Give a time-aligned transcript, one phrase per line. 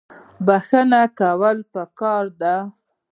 [0.45, 2.55] بخښنه کول پکار دي